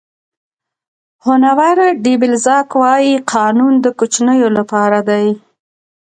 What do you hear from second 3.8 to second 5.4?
د کوچنیو لپاره دی.